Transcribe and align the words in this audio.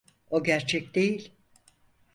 O 0.31 0.43
gerçek 0.43 0.95
değil. 0.95 1.31